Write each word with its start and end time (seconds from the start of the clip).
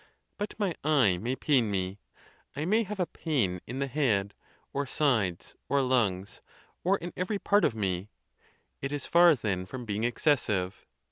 But 0.39 0.55
my 0.57 0.73
eye 0.83 1.19
may 1.19 1.35
pain 1.35 1.69
me, 1.69 1.99
I 2.55 2.65
may 2.65 2.81
have 2.81 2.99
a 2.99 3.05
pain 3.05 3.61
in 3.67 3.77
the 3.77 3.85
head, 3.85 4.33
or 4.73 4.87
sides, 4.87 5.53
or 5.69 5.83
lungs, 5.83 6.41
or 6.83 6.97
in 6.97 7.13
every 7.15 7.37
part 7.37 7.63
of 7.63 7.75
me. 7.75 8.09
It 8.81 8.91
is 8.91 9.05
far, 9.05 9.35
then, 9.35 9.67
from 9.67 9.85
being 9.85 10.03
excessive. 10.03 10.87